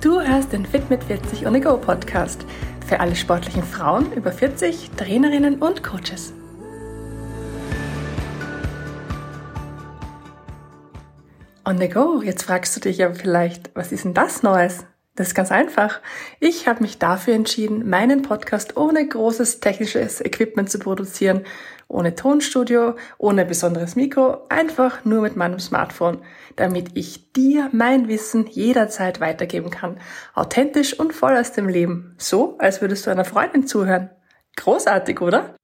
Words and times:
Du 0.00 0.18
hörst 0.18 0.54
den 0.54 0.64
Fit 0.64 0.88
mit 0.88 1.04
40 1.04 1.46
on 1.46 1.52
the 1.52 1.60
Go 1.60 1.76
Podcast 1.76 2.46
für 2.86 3.00
alle 3.00 3.14
sportlichen 3.14 3.62
Frauen 3.62 4.10
über 4.14 4.32
40, 4.32 4.92
Trainerinnen 4.96 5.60
und 5.60 5.82
Coaches. 5.82 6.32
On 11.66 11.76
the 11.76 11.88
Go, 11.90 12.22
jetzt 12.22 12.44
fragst 12.44 12.74
du 12.76 12.80
dich 12.80 12.96
ja 12.96 13.12
vielleicht, 13.12 13.76
was 13.76 13.92
ist 13.92 14.06
denn 14.06 14.14
das 14.14 14.42
Neues? 14.42 14.86
Das 15.20 15.28
ist 15.28 15.34
ganz 15.34 15.52
einfach. 15.52 16.00
Ich 16.38 16.66
habe 16.66 16.80
mich 16.80 16.98
dafür 16.98 17.34
entschieden, 17.34 17.86
meinen 17.86 18.22
Podcast 18.22 18.78
ohne 18.78 19.06
großes 19.06 19.60
technisches 19.60 20.22
Equipment 20.22 20.70
zu 20.70 20.78
produzieren, 20.78 21.44
ohne 21.88 22.14
Tonstudio, 22.14 22.94
ohne 23.18 23.44
besonderes 23.44 23.96
Mikro, 23.96 24.46
einfach 24.48 25.04
nur 25.04 25.20
mit 25.20 25.36
meinem 25.36 25.58
Smartphone, 25.58 26.22
damit 26.56 26.92
ich 26.94 27.34
dir 27.34 27.68
mein 27.70 28.08
Wissen 28.08 28.46
jederzeit 28.46 29.20
weitergeben 29.20 29.68
kann. 29.68 30.00
Authentisch 30.32 30.98
und 30.98 31.12
voll 31.12 31.36
aus 31.36 31.52
dem 31.52 31.68
Leben. 31.68 32.14
So, 32.16 32.56
als 32.56 32.80
würdest 32.80 33.06
du 33.06 33.10
einer 33.10 33.26
Freundin 33.26 33.66
zuhören. 33.66 34.08
Großartig, 34.56 35.20
oder? 35.20 35.54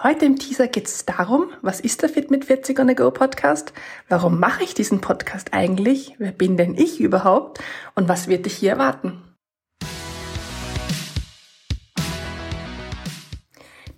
Heute 0.00 0.26
im 0.26 0.38
Teaser 0.38 0.68
geht 0.68 0.86
es 0.86 1.06
darum, 1.06 1.50
was 1.60 1.80
ist 1.80 2.02
der 2.02 2.08
Fit 2.08 2.30
mit 2.30 2.44
40 2.44 2.78
on 2.78 2.86
the 2.86 2.94
Go 2.94 3.10
Podcast? 3.10 3.72
Warum 4.08 4.38
mache 4.38 4.62
ich 4.62 4.72
diesen 4.72 5.00
Podcast 5.00 5.52
eigentlich? 5.52 6.14
Wer 6.18 6.30
bin 6.30 6.56
denn 6.56 6.76
ich 6.76 7.00
überhaupt? 7.00 7.58
Und 7.96 8.08
was 8.08 8.28
wird 8.28 8.46
dich 8.46 8.54
hier 8.54 8.70
erwarten? 8.70 9.24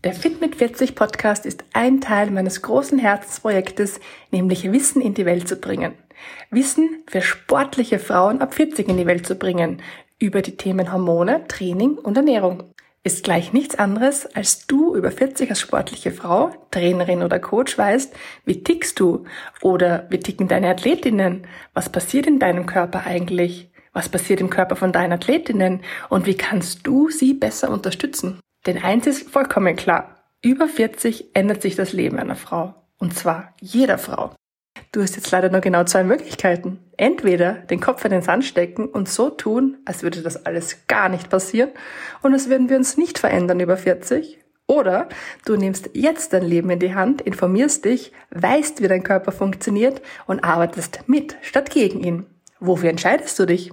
Der 0.03 0.15
Fit 0.15 0.41
mit 0.41 0.57
40 0.57 0.95
Podcast 0.95 1.45
ist 1.45 1.65
ein 1.75 2.01
Teil 2.01 2.31
meines 2.31 2.63
großen 2.63 2.99
Herzensprojektes, 2.99 4.01
nämlich 4.31 4.73
Wissen 4.73 5.03
in 5.03 5.13
die 5.13 5.27
Welt 5.27 5.47
zu 5.47 5.57
bringen. 5.57 5.93
Wissen 6.51 7.03
für 7.09 7.21
sportliche 7.21 7.99
Frauen 7.99 8.41
ab 8.41 8.55
40 8.55 8.89
in 8.89 8.97
die 8.97 9.07
Welt 9.07 9.27
zu 9.27 9.35
bringen 9.35 9.83
über 10.19 10.41
die 10.41 10.57
Themen 10.57 10.95
Hormone, 10.95 11.47
Training 11.47 11.99
und 11.99 12.17
Ernährung 12.17 12.73
ist 13.03 13.25
gleich 13.25 13.53
nichts 13.53 13.79
anderes, 13.79 14.27
als 14.35 14.67
du 14.67 14.95
über 14.95 15.11
40 15.11 15.49
als 15.51 15.61
sportliche 15.61 16.13
Frau, 16.13 16.51
Trainerin 16.71 17.23
oder 17.23 17.39
Coach 17.39 17.77
weißt, 17.79 18.15
wie 18.45 18.63
tickst 18.63 19.01
du 19.01 19.25
oder 19.63 20.07
wie 20.11 20.21
ticken 20.21 20.49
deine 20.49 20.69
Athletinnen, 20.69 21.47
was 21.73 21.91
passiert 21.91 22.27
in 22.27 22.39
deinem 22.39 22.67
Körper 22.67 23.07
eigentlich, 23.07 23.71
was 23.93 24.09
passiert 24.09 24.41
im 24.41 24.51
Körper 24.51 24.77
von 24.77 24.93
deinen 24.93 25.13
Athletinnen 25.13 25.81
und 26.11 26.27
wie 26.27 26.37
kannst 26.37 26.87
du 26.87 27.09
sie 27.09 27.35
besser 27.35 27.71
unterstützen. 27.71 28.39
Denn 28.67 28.83
eins 28.83 29.07
ist 29.07 29.31
vollkommen 29.31 29.77
klar, 29.77 30.17
über 30.43 30.69
40 30.69 31.35
ändert 31.35 31.63
sich 31.63 31.77
das 31.77 31.93
Leben 31.93 32.19
einer 32.19 32.37
Frau. 32.37 32.75
Und 32.99 33.15
zwar 33.15 33.55
jeder 33.61 33.97
Frau. 33.97 34.35
Du 34.93 35.01
hast 35.01 35.15
jetzt 35.15 35.31
leider 35.31 35.51
nur 35.51 35.61
genau 35.61 35.85
zwei 35.85 36.03
Möglichkeiten. 36.03 36.81
Entweder 36.97 37.53
den 37.53 37.79
Kopf 37.79 38.05
in 38.05 38.11
den 38.11 38.23
Sand 38.23 38.45
stecken 38.45 38.87
und 38.87 39.09
so 39.09 39.31
tun, 39.31 39.79
als 39.85 40.03
würde 40.03 40.21
das 40.21 40.47
alles 40.47 40.89
gar 40.89 41.09
nicht 41.09 41.31
passieren 41.31 41.71
und 42.23 42.33
als 42.33 42.49
würden 42.49 42.69
wir 42.69 42.77
uns 42.77 42.97
nicht 42.97 43.21
verändern 43.21 43.61
über 43.61 43.77
40. 43.77 44.41
Oder 44.67 45.09
du 45.45 45.55
nimmst 45.55 45.91
jetzt 45.95 46.33
dein 46.33 46.43
Leben 46.43 46.71
in 46.71 46.81
die 46.81 46.93
Hand, 46.93 47.23
informierst 47.23 47.85
dich, 47.85 48.11
weißt, 48.31 48.83
wie 48.83 48.89
dein 48.89 49.05
Körper 49.05 49.31
funktioniert 49.31 50.03
und 50.27 50.43
arbeitest 50.43 51.09
mit 51.09 51.37
statt 51.41 51.71
gegen 51.71 52.01
ihn. 52.01 52.27
Wofür 52.59 52.91
entscheidest 52.91 53.39
du 53.39 53.47
dich? 53.47 53.73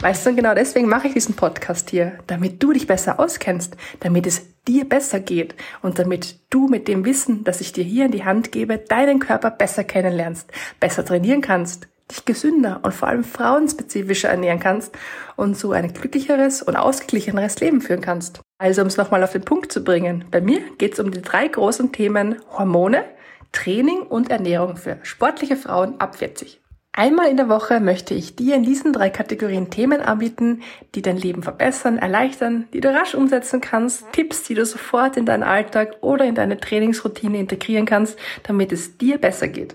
Weißt 0.00 0.26
du, 0.26 0.34
genau 0.34 0.54
deswegen 0.54 0.88
mache 0.88 1.06
ich 1.06 1.14
diesen 1.14 1.36
Podcast 1.36 1.88
hier, 1.88 2.18
damit 2.26 2.62
du 2.62 2.72
dich 2.72 2.86
besser 2.86 3.18
auskennst, 3.18 3.76
damit 4.00 4.26
es 4.26 4.51
dir 4.68 4.88
besser 4.88 5.20
geht 5.20 5.54
und 5.82 5.98
damit 5.98 6.36
du 6.50 6.68
mit 6.68 6.88
dem 6.88 7.04
Wissen, 7.04 7.44
das 7.44 7.60
ich 7.60 7.72
dir 7.72 7.84
hier 7.84 8.06
in 8.06 8.12
die 8.12 8.24
Hand 8.24 8.52
gebe, 8.52 8.78
deinen 8.78 9.18
Körper 9.18 9.50
besser 9.50 9.84
kennenlernst, 9.84 10.50
besser 10.78 11.04
trainieren 11.04 11.40
kannst, 11.40 11.88
dich 12.10 12.24
gesünder 12.24 12.80
und 12.82 12.94
vor 12.94 13.08
allem 13.08 13.24
frauenspezifischer 13.24 14.28
ernähren 14.28 14.60
kannst 14.60 14.96
und 15.36 15.56
so 15.56 15.72
ein 15.72 15.92
glücklicheres 15.92 16.62
und 16.62 16.76
ausgeglicheneres 16.76 17.60
Leben 17.60 17.80
führen 17.80 18.00
kannst. 18.00 18.40
Also 18.58 18.82
um 18.82 18.88
es 18.88 18.96
nochmal 18.96 19.24
auf 19.24 19.32
den 19.32 19.44
Punkt 19.44 19.72
zu 19.72 19.82
bringen, 19.82 20.24
bei 20.30 20.40
mir 20.40 20.60
geht 20.78 20.94
es 20.94 21.00
um 21.00 21.10
die 21.10 21.22
drei 21.22 21.48
großen 21.48 21.90
Themen 21.92 22.36
Hormone, 22.56 23.04
Training 23.50 24.02
und 24.02 24.30
Ernährung 24.30 24.76
für 24.76 24.98
sportliche 25.02 25.56
Frauen 25.56 26.00
ab 26.00 26.16
40. 26.16 26.61
Einmal 26.94 27.30
in 27.30 27.38
der 27.38 27.48
Woche 27.48 27.80
möchte 27.80 28.12
ich 28.12 28.36
dir 28.36 28.54
in 28.54 28.64
diesen 28.64 28.92
drei 28.92 29.08
Kategorien 29.08 29.70
Themen 29.70 30.02
anbieten, 30.02 30.62
die 30.94 31.00
dein 31.00 31.16
Leben 31.16 31.42
verbessern, 31.42 31.96
erleichtern, 31.96 32.68
die 32.74 32.82
du 32.82 32.92
rasch 32.92 33.14
umsetzen 33.14 33.62
kannst, 33.62 34.12
Tipps, 34.12 34.42
die 34.42 34.52
du 34.52 34.66
sofort 34.66 35.16
in 35.16 35.24
deinen 35.24 35.42
Alltag 35.42 35.96
oder 36.02 36.26
in 36.26 36.34
deine 36.34 36.60
Trainingsroutine 36.60 37.38
integrieren 37.38 37.86
kannst, 37.86 38.18
damit 38.42 38.72
es 38.72 38.98
dir 38.98 39.16
besser 39.16 39.48
geht. 39.48 39.74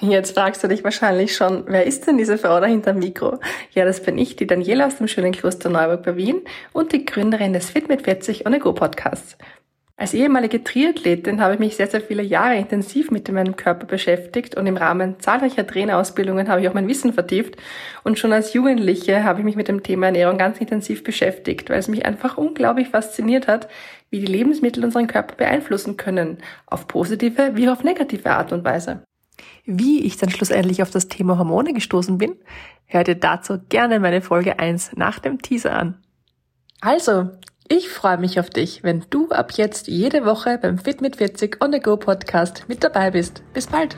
Jetzt 0.00 0.34
fragst 0.34 0.62
du 0.62 0.68
dich 0.68 0.84
wahrscheinlich 0.84 1.34
schon, 1.34 1.64
wer 1.66 1.84
ist 1.84 2.06
denn 2.06 2.18
diese 2.18 2.38
Frau 2.38 2.60
da 2.60 2.66
hinterm 2.66 3.00
Mikro? 3.00 3.40
Ja, 3.72 3.84
das 3.84 4.00
bin 4.00 4.16
ich, 4.16 4.36
die 4.36 4.46
Daniela 4.46 4.86
aus 4.86 4.98
dem 4.98 5.08
schönen 5.08 5.32
Kloster 5.32 5.68
Neuburg 5.68 6.04
bei 6.04 6.16
Wien 6.16 6.42
und 6.72 6.92
die 6.92 7.04
Gründerin 7.04 7.52
des 7.52 7.70
Fit 7.70 7.88
mit 7.88 8.02
40 8.02 8.46
on 8.46 8.54
a 8.54 8.58
Go 8.58 8.72
Podcasts. 8.72 9.36
Als 10.00 10.14
ehemalige 10.14 10.62
Triathletin 10.62 11.40
habe 11.40 11.54
ich 11.54 11.58
mich 11.58 11.74
sehr, 11.74 11.88
sehr 11.88 12.00
viele 12.00 12.22
Jahre 12.22 12.56
intensiv 12.56 13.10
mit 13.10 13.28
meinem 13.32 13.56
Körper 13.56 13.84
beschäftigt 13.84 14.54
und 14.54 14.68
im 14.68 14.76
Rahmen 14.76 15.18
zahlreicher 15.18 15.66
Trainerausbildungen 15.66 16.48
habe 16.48 16.60
ich 16.60 16.68
auch 16.68 16.74
mein 16.74 16.86
Wissen 16.86 17.12
vertieft. 17.12 17.56
Und 18.04 18.16
schon 18.16 18.32
als 18.32 18.52
Jugendliche 18.52 19.24
habe 19.24 19.40
ich 19.40 19.44
mich 19.44 19.56
mit 19.56 19.66
dem 19.66 19.82
Thema 19.82 20.06
Ernährung 20.06 20.38
ganz 20.38 20.60
intensiv 20.60 21.02
beschäftigt, 21.02 21.68
weil 21.68 21.80
es 21.80 21.88
mich 21.88 22.06
einfach 22.06 22.38
unglaublich 22.38 22.90
fasziniert 22.90 23.48
hat, 23.48 23.66
wie 24.08 24.20
die 24.20 24.26
Lebensmittel 24.26 24.84
unseren 24.84 25.08
Körper 25.08 25.34
beeinflussen 25.34 25.96
können, 25.96 26.38
auf 26.66 26.86
positive 26.86 27.56
wie 27.56 27.68
auf 27.68 27.82
negative 27.82 28.30
Art 28.30 28.52
und 28.52 28.64
Weise. 28.64 29.02
Wie 29.64 30.04
ich 30.04 30.16
dann 30.16 30.30
schlussendlich 30.30 30.80
auf 30.80 30.92
das 30.92 31.08
Thema 31.08 31.38
Hormone 31.38 31.72
gestoßen 31.72 32.18
bin, 32.18 32.36
hört 32.86 33.08
ihr 33.08 33.16
dazu 33.16 33.58
gerne 33.68 33.98
meine 33.98 34.22
Folge 34.22 34.60
1 34.60 34.92
nach 34.94 35.18
dem 35.18 35.42
Teaser 35.42 35.72
an. 35.72 36.00
Also, 36.80 37.30
ich 37.68 37.88
freue 37.88 38.18
mich 38.18 38.40
auf 38.40 38.50
dich, 38.50 38.82
wenn 38.82 39.04
du 39.10 39.30
ab 39.30 39.52
jetzt 39.52 39.88
jede 39.88 40.24
Woche 40.24 40.58
beim 40.60 40.78
Fit 40.78 41.00
mit 41.00 41.16
40 41.16 41.62
on 41.62 41.72
the 41.72 41.80
Go 41.80 41.96
Podcast 41.96 42.64
mit 42.66 42.82
dabei 42.82 43.10
bist. 43.10 43.42
Bis 43.52 43.66
bald! 43.66 43.96